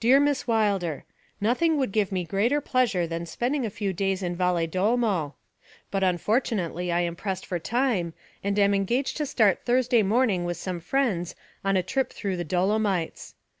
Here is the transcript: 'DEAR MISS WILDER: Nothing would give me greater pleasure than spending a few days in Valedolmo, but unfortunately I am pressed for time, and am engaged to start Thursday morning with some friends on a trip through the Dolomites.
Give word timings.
'DEAR 0.00 0.18
MISS 0.18 0.48
WILDER: 0.48 1.04
Nothing 1.40 1.76
would 1.78 1.92
give 1.92 2.10
me 2.10 2.24
greater 2.24 2.60
pleasure 2.60 3.06
than 3.06 3.24
spending 3.24 3.64
a 3.64 3.70
few 3.70 3.92
days 3.92 4.20
in 4.20 4.34
Valedolmo, 4.34 5.36
but 5.92 6.02
unfortunately 6.02 6.90
I 6.90 7.02
am 7.02 7.14
pressed 7.14 7.46
for 7.46 7.60
time, 7.60 8.12
and 8.42 8.58
am 8.58 8.74
engaged 8.74 9.16
to 9.18 9.26
start 9.26 9.64
Thursday 9.64 10.02
morning 10.02 10.44
with 10.44 10.56
some 10.56 10.80
friends 10.80 11.36
on 11.64 11.76
a 11.76 11.84
trip 11.84 12.12
through 12.12 12.36
the 12.36 12.42
Dolomites. 12.42 13.36